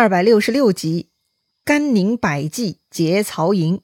[0.00, 1.08] 二百六十六集，
[1.64, 3.80] 甘宁百计劫曹营。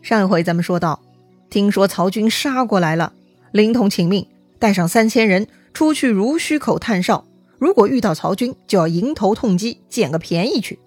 [0.00, 1.02] 上一回咱们说到，
[1.50, 3.14] 听说曹军杀过来了，
[3.50, 4.28] 灵统请命
[4.60, 7.26] 带上三千人出去如须口探哨，
[7.58, 10.78] 如果遇到曹军，就要迎头痛击，捡个便宜去。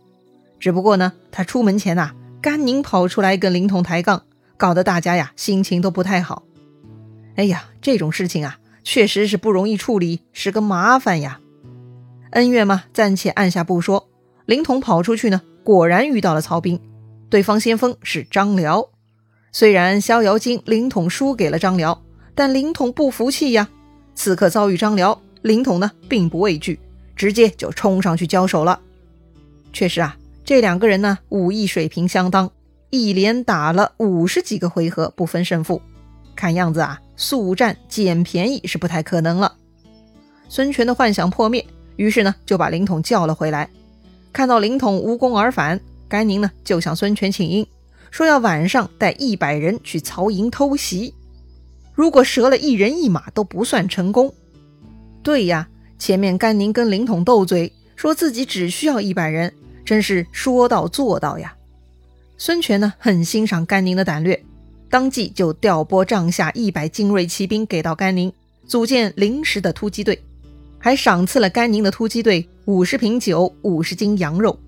[0.58, 4.24] 只不过呢，他出门前呐，甘宁跑出来跟灵统抬杠，
[4.56, 6.44] 搞得大家呀心情都不太好。
[7.36, 11.41] 哎呀，这种事情啊，确实是不容易处理，是个麻烦呀。
[12.32, 14.10] 恩怨嘛，暂且按下不说。
[14.46, 16.80] 灵统跑出去呢，果然遇到了曹兵，
[17.30, 18.90] 对方先锋是张辽。
[19.52, 22.02] 虽然逍遥津灵统输给了张辽，
[22.34, 23.70] 但灵统不服气呀。
[24.16, 26.80] 此刻遭遇张辽，灵统呢并不畏惧，
[27.16, 28.80] 直接就冲上去交手了。
[29.74, 32.50] 确实啊，这两个人呢武艺水平相当，
[32.90, 35.82] 一连打了五十几个回合不分胜负。
[36.36, 39.54] 看样子啊，速战捡便宜是不太可能了。
[40.48, 41.66] 孙权的幻想破灭。
[41.96, 43.70] 于是呢，就把灵统叫了回来。
[44.34, 47.68] 看到灵统无功而返，甘宁呢就向孙权请缨，
[48.10, 51.14] 说要晚上带一百人去曹营偷袭。
[51.94, 54.34] 如果折了一人一马都不算成功。
[55.22, 55.68] 对呀，
[56.00, 59.54] 前面甘宁跟灵统斗嘴，说自己只需要一百人，
[59.86, 61.54] 真是说到做到呀。
[62.38, 64.44] 孙权呢很欣赏甘宁的胆略，
[64.90, 68.34] 当即就调拨帐下一百精锐骑兵给到甘宁，
[68.66, 70.20] 组建临时的突击队。
[70.82, 74.60] 还赏赐了甘宁的突击队五十瓶酒、五十斤羊肉。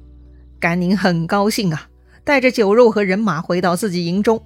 [0.59, 1.89] 甘宁很高兴啊，
[2.23, 4.41] 带着酒肉和人马回到自己营中。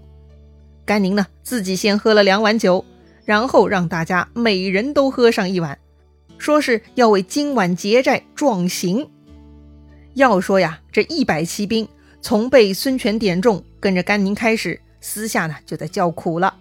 [0.85, 2.83] 甘宁呢，自己先喝了两碗酒，
[3.25, 5.77] 然后让大家每人都喝上一碗，
[6.37, 9.05] 说是要为今晚劫寨壮行。
[10.13, 11.85] 要说呀，这一百骑兵
[12.21, 16.55] 从被孙权点中，跟着甘宁开始，私下呢就在叫苦了。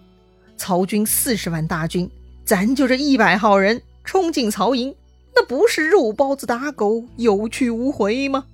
[0.57, 2.11] 曹军四十万大军，
[2.45, 3.81] 咱就这一百号人。
[4.07, 4.95] 冲进曹营，
[5.35, 8.47] 那不是肉包子打狗，有去无回吗？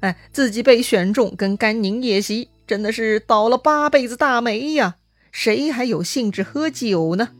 [0.00, 4.96] 哎，自己被选中跟甘宁夜袭，真的是倒了八辈子大霉呀！
[5.32, 7.30] 谁还有兴致喝酒呢？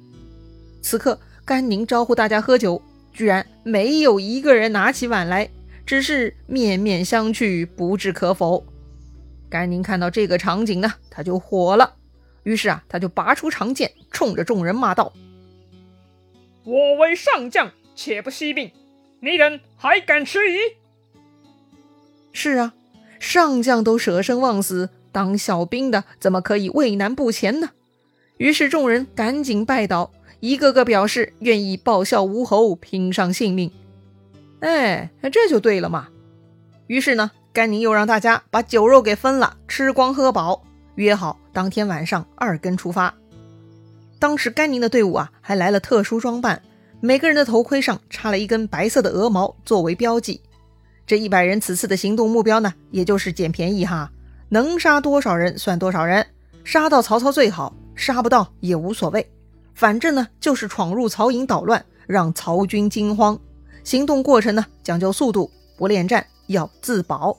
[0.83, 2.83] 此刻甘宁招呼大家喝酒，
[3.13, 5.49] 居然没有一个人拿起碗来，
[5.87, 8.67] 只是面面相觑，不置可否。
[9.49, 11.95] 甘宁看到这个场景呢，他就火了，
[12.43, 15.13] 于是啊，他就拔出长剑，冲着众人骂道。
[16.65, 18.73] 我为上将，且不惜命，
[19.21, 20.57] 你等还敢迟疑？
[22.33, 22.75] 是啊，
[23.21, 27.71] 上将都舍生忘死当小兵的，怎么可以畏难不前呢？
[28.39, 30.11] 于是众人赶紧拜倒，
[30.41, 33.71] 一个个表示愿意报效吴侯，拼上性命。
[34.61, 36.09] 哎，这就对了嘛。
[36.87, 40.65] 于是呢，甘宁又让大家把酒肉给分了，吃光喝饱，
[40.97, 43.15] 约好当天晚上二更出发。
[44.19, 46.63] 当时甘宁的队伍啊，还来了特殊装扮，
[47.01, 50.41] 每个人的头盔上插了一根白色的鹅毛作为标记。
[51.07, 54.11] 这一百人此次的行动目标呢，也就是捡便宜哈，
[54.49, 56.27] 能杀多少人算多少人，
[56.65, 59.31] 杀到曹操最好，杀不到也无所谓，
[59.75, 63.39] 反正呢就是闯入曹营捣乱，让曹军惊慌。
[63.83, 67.37] 行动过程呢讲究速度，不恋战，要自保。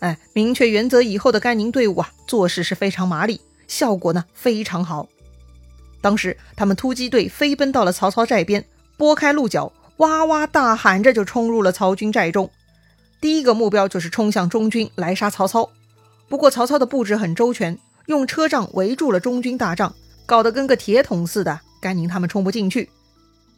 [0.00, 5.06] 哎，明确原则以后的甘宁队伍啊，做事是非常麻利，效果呢非常好。
[6.00, 8.64] 当时，他们突击队飞奔到了曹操寨边，
[8.96, 12.50] 拨开鹿角，哇哇大喊着就冲入了曹军寨中。
[13.20, 15.68] 第一个目标就是冲向中军来杀曹操。
[16.28, 19.94] 不过曹操的布置很周全，用车仗围住了中军大帐，
[20.24, 22.88] 搞得跟个铁桶似的，甘宁他们冲不进去。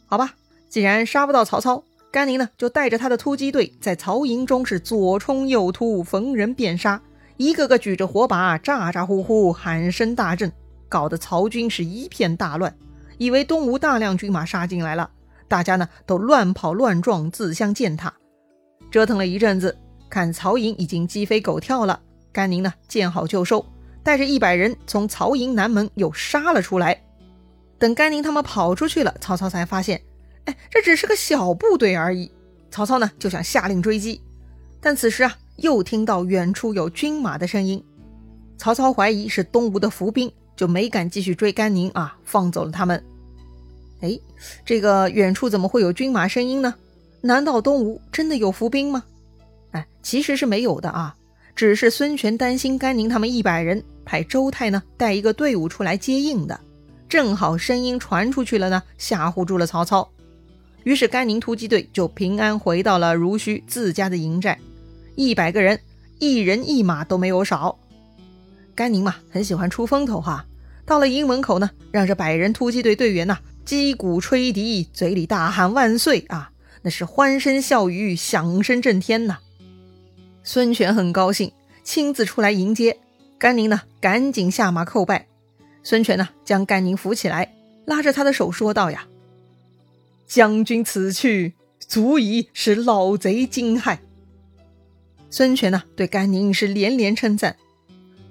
[0.05, 0.33] 好吧，
[0.69, 7.01] 既然杀不到曹操，甘宁呢就带着他的突击队在曹营中是左冲右突，逢人便杀，
[7.37, 10.51] 一个个举着火把，咋咋呼呼，喊声大震。
[10.93, 12.71] 搞得曹军是一片大乱，
[13.17, 15.09] 以为东吴大量军马杀进来了，
[15.47, 18.13] 大家呢都乱跑乱撞，自相践踏，
[18.91, 19.75] 折腾了一阵子，
[20.07, 21.99] 看曹营已经鸡飞狗跳了，
[22.31, 23.65] 甘宁呢见好就收，
[24.03, 27.03] 带着一百人从曹营南门又杀了出来。
[27.79, 29.99] 等甘宁他们跑出去了，曹操才发现，
[30.45, 32.31] 哎，这只是个小部队而已。
[32.69, 34.21] 曹操呢就想下令追击，
[34.79, 37.83] 但此时啊又听到远处有军马的声音，
[38.59, 40.31] 曹操怀疑是东吴的伏兵。
[40.55, 43.03] 就没敢继续追甘宁啊，放走了他们。
[44.01, 44.19] 哎，
[44.65, 46.73] 这个远处怎么会有军马声音呢？
[47.21, 49.03] 难道东吴真的有伏兵吗？
[49.71, 51.15] 哎，其实是没有的啊，
[51.55, 56.59] 只是孙权担心甘宁他们一百人，派周泰呢带一个队伍出来接应的。
[57.07, 60.09] 正好声音传出去了呢，吓唬住了曹操。
[60.83, 64.59] 于是甘宁突击队就平安回到了如须自家的营寨，
[65.15, 65.79] 一百个人，
[66.19, 67.79] 一人一马都没有少。
[68.75, 70.45] 甘宁嘛，很喜欢出风头哈。
[70.85, 76.51] 到了营门口呢，让这百人突击队队员呐击鼓吹笛，嘴里大喊万岁啊！
[76.81, 79.39] 那是欢声笑语，响声震天呐。
[80.43, 81.53] 孙权很高兴，
[81.83, 82.97] 亲自出来迎接
[83.37, 85.27] 甘宁呢，赶紧下马叩拜。
[85.81, 87.53] 孙权呢，将甘宁扶起来，
[87.85, 89.05] 拉着他的手说道：“呀，
[90.27, 93.99] 将军此去，足以使老贼惊骇。”
[95.31, 97.55] 孙权呢，对甘宁是连连称赞。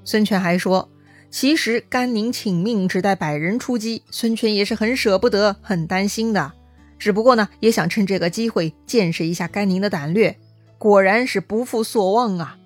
[0.05, 0.89] 孙权还说。
[1.31, 6.53] 其实甘宁请命只带百人出击，孙权也是很舍不得、很担心的。
[6.99, 10.37] 只不过呢，也想趁这个机会见识一下甘宁的胆略。
[10.77, 12.59] 果然是不负所望啊！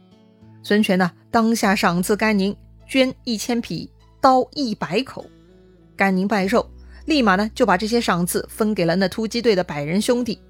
[0.65, 2.57] 孙权呢，当下赏赐甘宁
[2.89, 3.89] 绢一千匹、
[4.21, 5.25] 刀一百口。
[5.95, 6.69] 甘宁拜寿，
[7.05, 10.41] 立马呢就把这些赏赐分给了那突击队的百人兄弟。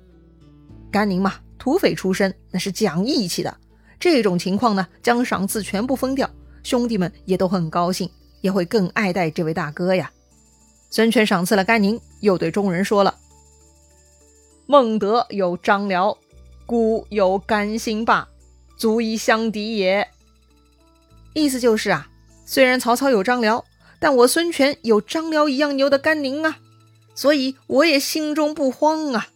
[0.91, 3.55] 甘宁嘛，土匪出身，那是讲义气的。
[4.00, 6.31] 这种情况呢，将赏赐全部分掉。
[6.67, 8.11] 兄弟们也都很高兴，
[8.41, 10.11] 也会更爱戴这位大哥呀。
[10.91, 13.17] 孙权赏赐了甘宁，又对众人说了
[14.67, 16.19] ：“孟德有张辽，
[16.67, 18.27] 孤有甘兴霸，
[18.77, 20.09] 足以相敌也。”
[21.35, 22.09] 意思就是啊，
[22.45, 23.65] 虽然曹操有张辽，
[24.01, 26.59] 但我孙权有张辽一样牛的甘宁啊，
[27.15, 29.29] 所以我也心中不慌啊。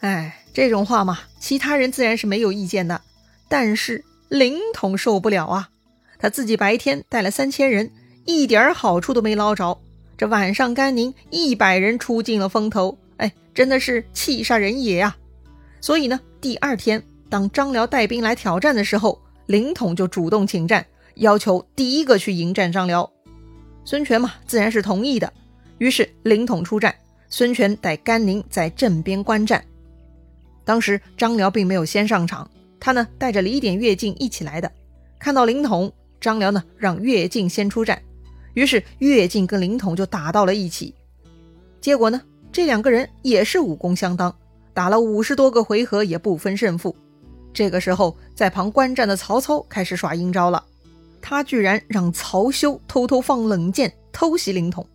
[0.00, 3.00] 哎，这种话嘛，其他人自然是没有意见的，
[3.48, 5.68] 但是凌统受不了啊。
[6.22, 7.90] 他自己白天带了三千人，
[8.24, 9.76] 一点好处都没捞着。
[10.16, 15.16] 这晚上，甘宁一百人出尽了风头，哎，真的是气煞人也呀。
[15.80, 20.86] 所以呢，第二天当张辽带兵来挑战的时候，凌统就主动请战，
[21.16, 23.10] 要求第一个去迎战张辽。
[23.84, 25.32] 孙权嘛，自然是同意的。
[25.78, 26.94] 于是凌统出战，
[27.30, 29.64] 孙权带甘宁在阵边观战。
[30.64, 32.48] 当时张辽并没有先上场，
[32.78, 34.70] 他呢带着李典、乐进一起来的，
[35.18, 35.92] 看到凌统。
[36.22, 38.00] 张辽呢，让乐进先出战，
[38.54, 40.94] 于是乐进跟凌统就打到了一起。
[41.80, 42.22] 结果呢，
[42.52, 44.32] 这两个人也是武功相当，
[44.72, 46.94] 打了五十多个回合也不分胜负。
[47.52, 50.64] 这个时候，在旁观战的曹操开始耍阴招了，
[51.20, 54.86] 他居然让曹休偷偷放冷箭偷袭凌统。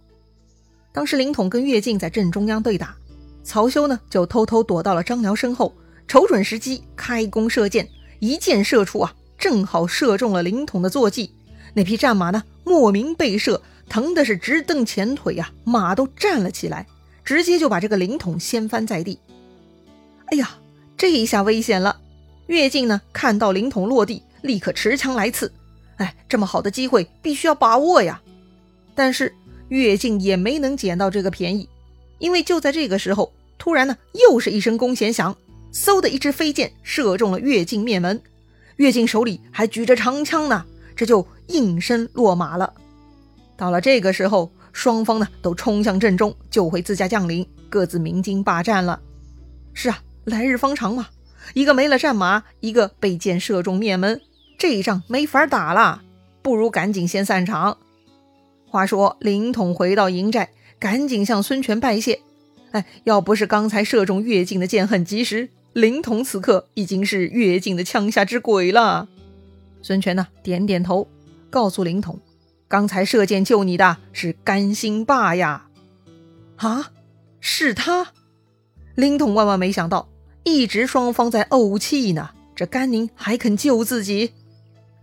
[0.94, 2.96] 当时凌统跟乐进在正中央对打，
[3.44, 5.74] 曹休呢就偷偷躲到了张辽身后，
[6.08, 7.88] 瞅准时机开弓射箭，
[8.20, 9.14] 一箭射出啊！
[9.38, 11.32] 正好射中了凌统的坐骑，
[11.74, 16.88] 那匹战马呢，莫名被射，疼的是直蹬前腿呀，马都站了起来，
[17.24, 19.20] 直接就把这个凌统掀翻在地。
[20.26, 20.58] 哎呀，
[20.98, 22.00] 这一下危险了！
[22.48, 25.52] 乐进呢，看到凌统落地，立刻持枪来刺。
[25.98, 28.22] 哎，这么好的机会，必须要把握呀！
[28.96, 29.34] 但是
[29.70, 31.70] 乐进也没能捡到这个便宜，
[32.20, 35.36] 因为就在这个时候，突然呢，又是一声弓弦响，
[35.72, 38.22] 嗖的一支飞箭射中了乐进面门。
[38.78, 40.66] 乐进手里还举着长枪呢，
[40.96, 42.74] 这就应声落马了。
[43.56, 49.00] 到了这个时候，双方呢都冲向阵中救回自家将领，各自鸣金霸战了。
[49.74, 51.08] 是啊，来日方长嘛，
[51.54, 54.22] 一个没了战马，一个被箭射中面门，
[54.58, 56.02] 这一仗没法打了，
[56.42, 57.78] 不如赶紧先散场。
[58.70, 62.22] 话说凌统回到营寨，赶紧向孙权拜谢。
[62.72, 65.50] 哎，要不是刚才射中乐进的箭很及时。
[65.78, 69.08] 灵统此刻已经是乐进的枪下之鬼了。
[69.84, 71.08] 孙权呢，点点头，
[71.52, 72.20] 告诉灵统
[72.68, 75.68] ：“刚才射箭救你的是甘兴霸呀！”
[76.58, 76.94] 啊，
[77.40, 78.08] 是他！
[78.96, 80.10] 灵统万万没想到，
[80.44, 84.32] 一直双方在怄气呢，这甘宁还肯救自己。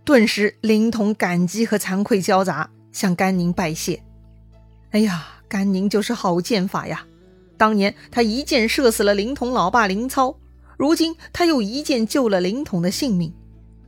[0.03, 4.03] 顿时，灵统感激和惭愧交杂，向甘宁拜谢。
[4.91, 7.05] 哎呀，甘宁就是好剑法呀！
[7.55, 10.37] 当年他一箭射死了灵统老爸林操。
[10.77, 13.33] 如今他又一箭救了凌统的性命，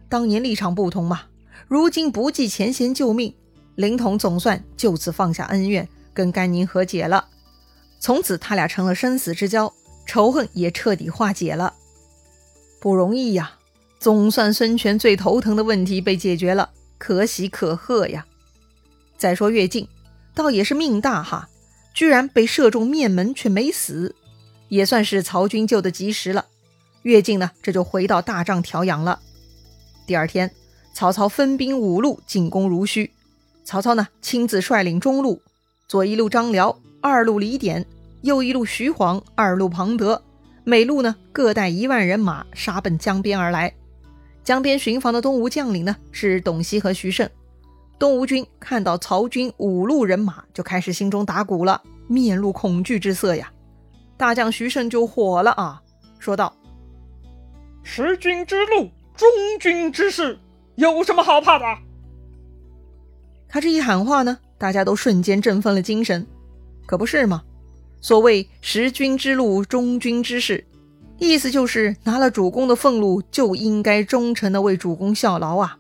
[0.10, 1.24] 当年立场不同嘛，
[1.68, 3.34] 如今不计前嫌救命，
[3.76, 7.28] 凌统总算就此放下恩怨，跟甘宁和解了，
[8.00, 9.74] 从此他俩成了生死之交，
[10.06, 11.74] 仇恨也彻底化解了，
[12.80, 13.54] 不容易呀，
[14.00, 18.26] 总算孙权最头疼的问题被解决了，可喜可贺呀。
[19.18, 19.88] 再说乐进，
[20.34, 21.50] 倒也是命大哈，
[21.94, 24.16] 居然被射中面门却没死，
[24.70, 26.46] 也算是曹军救得及时了。
[27.08, 29.20] 乐进呢，这就回到大帐调养了。
[30.06, 30.52] 第二天，
[30.94, 33.10] 曹操分兵五路进攻濡须。
[33.64, 35.42] 曹操呢，亲自率领中路，
[35.88, 37.86] 左一路张辽，二路李典，
[38.24, 40.22] 右一路徐晃，二路庞德，
[40.66, 43.74] 每路呢各带一万人马，杀奔江边而来。
[44.44, 47.30] 江边巡防的东吴将领呢，是董袭和徐盛。
[47.98, 53.50] 东吴军看到曹军五路人马，就开始心中打鼓了，面露恐惧之色呀。
[54.18, 55.82] 大将徐盛就火了啊，
[56.20, 56.54] 说道。
[57.90, 59.30] 十军之路，中
[59.62, 60.38] 军之事，
[60.76, 61.66] 有什么好怕的？
[63.48, 66.28] 他这一喊话呢，大家都瞬间振奋了精神。
[66.86, 67.44] 可不是吗？
[68.02, 70.68] 所谓十军之路，中军之事，
[71.18, 75.80] 意思就是拿了主公的俸禄，就应该忠诚的为主公效劳啊。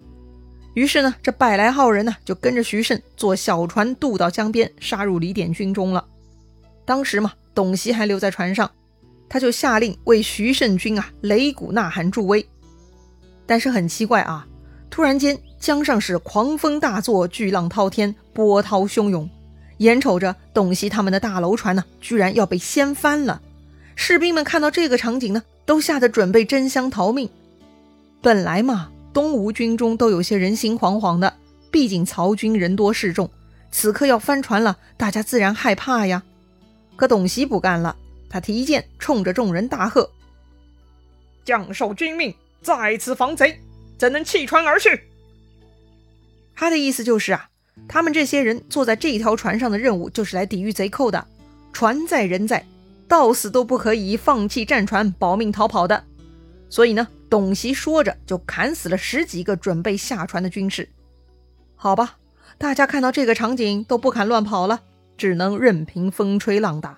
[0.76, 6.06] 于是呢，这百来号人呢，就跟着徐盛坐小船渡到江边，杀入李典军中了。
[6.86, 8.72] 当时嘛，董袭还留在船上，
[9.30, 12.48] 他就下令为徐盛军啊擂鼓呐喊助威。
[13.46, 14.48] 但是很奇怪啊，
[14.90, 19.30] 突然间江上是狂风大作，巨浪滔天，波涛汹涌，
[19.78, 23.42] 眼瞅着董袭他们的大楼船呢，居然要被掀翻了。
[23.96, 27.30] 士兵们看到这个场景呢，都吓得准备争相逃命。
[28.22, 28.90] 本来嘛。
[29.14, 31.34] 东吴军中都有些人心惶惶的，
[31.72, 33.28] 毕竟曹军人多势众，
[33.72, 36.22] 此刻要翻船了，大家自然害怕呀。
[36.96, 37.96] 可董袭不干了，
[38.30, 40.10] 他提剑冲着众人大喝
[41.46, 43.60] ：“将受君命，在此防贼，
[43.98, 45.10] 怎能弃船而去？”
[46.56, 47.50] 他的意思就是啊，
[47.88, 51.28] 他们这些人坐在这条船上的任务就是来抵御贼寇的，
[51.72, 52.66] 船在人在，
[53.08, 56.04] 到死都不可以放弃战船保命逃跑的。
[56.70, 57.08] 所以呢。
[57.30, 60.88] 董袭说着，就砍死了十几个准备下船的军士。
[61.76, 62.16] 好吧，
[62.58, 64.80] 大家看到这个场景都不敢乱跑了，
[65.18, 66.98] 只能任凭风吹浪打。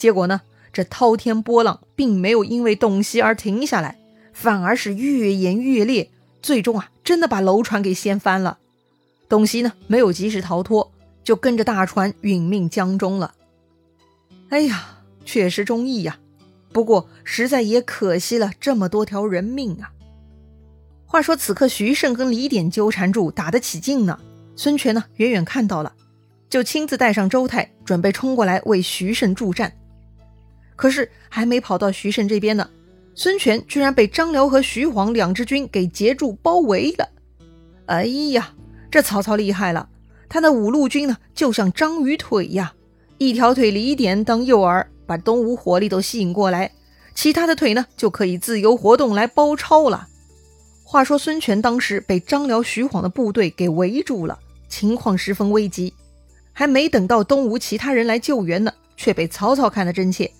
[0.00, 0.40] 结果呢，
[0.72, 3.98] 这滔天波浪并没有因为董袭而停下来，
[4.32, 8.56] 反而是越演越烈，最终啊，真的把楼船给掀翻了。
[9.28, 10.90] 董袭呢，没有及时逃脱，
[11.22, 13.34] 就跟着大船殒命江中了。
[14.48, 16.18] 哎呀，确实忠义呀！
[16.72, 19.92] 不过，实在也可惜了这么多条人命啊。
[21.04, 24.18] 话说，此刻徐盛跟李典纠缠住，打得起劲呢。
[24.56, 25.92] 孙权呢，远远看到了，
[26.48, 29.74] 就亲自带上周泰，准备冲过来为徐盛助战。
[30.80, 32.66] 可是，还没跑到徐盛这边呢，
[33.14, 37.06] 孙权居然被张辽和徐晃两支军给截住包围了。
[37.84, 38.54] 哎呀，
[38.90, 39.90] 这曹操厉害了，
[40.26, 42.72] 他的五路军呢，就像章鱼腿呀，
[43.18, 44.86] 一条腿李典当诱饵。
[45.06, 46.72] 把东吴火力都吸引过来，
[47.14, 50.08] 其他的腿呢就可以自由活动来包抄了。
[50.82, 55.92] 话说孙权当时被张辽、徐晃的部队给围住了，情况十分危急。
[56.54, 60.30] 还没等到东吴其他人来救援呢，却被曹操看得真切。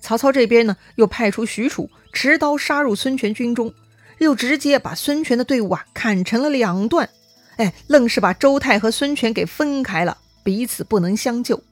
[0.00, 3.72] 曹操这边呢，又派出许褚持刀杀入孙权军中，
[4.18, 7.08] 又直接把孙权的队伍啊砍成了两段。
[7.56, 11.62] 哎，愣是把周泰和孙权给分开了，彼此不能相救。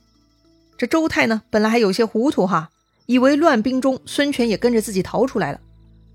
[0.77, 2.71] 这周泰呢，本来还有些糊涂哈，
[3.07, 5.61] 以为乱兵中孙权也跟着自己逃出来了。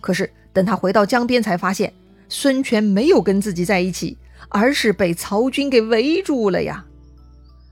[0.01, 1.93] 可是等他回到江边，才发现
[2.27, 4.17] 孙权没有跟自己在一起，
[4.49, 6.85] 而是被曹军给围住了呀！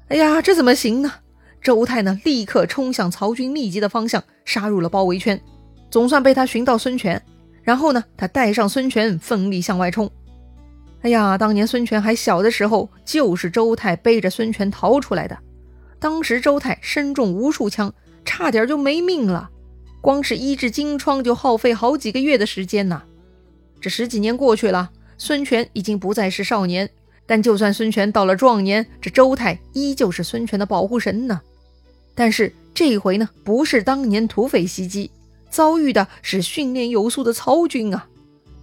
[0.08, 1.14] 哎呀，这怎么行呢？
[1.62, 5.40] 周泰呢，立刻冲向曹军密集的方向，杀入了包围圈，
[5.92, 7.22] 总算被他寻到孙权。
[7.62, 10.10] 然后呢，他带上孙权，奋力向外冲。
[11.02, 15.38] 哎呀，当年孙权还小的时候，就是周泰背着孙权逃出来的。
[16.00, 19.50] 当时周泰身中无数枪，差点就没命了。
[20.02, 23.04] 光是医治金疮就耗费好几个月的时间呢。
[23.82, 26.90] 这十几年过去了，孙权已经不再是少年，
[27.26, 31.42] 但就算孙权到了壮年，这周泰依旧是孙权的保护神呢。
[32.20, 35.10] 但是这回呢，不是当年土匪袭击，
[35.50, 38.10] 遭遇的是训练有素的曹军啊。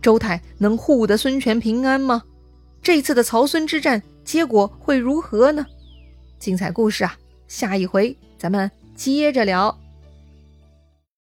[0.02, 2.22] 周泰能护得孙权平安吗？
[2.82, 5.64] 这次的曹孙之战结果会如何呢？
[6.38, 7.16] 精彩故事啊！
[7.48, 9.74] 下一回咱们接着聊。